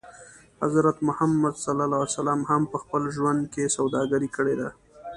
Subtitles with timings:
[0.63, 1.65] حضرت محمد ص
[2.49, 4.69] هم په خپل ژوند کې سوداګري کړې ده.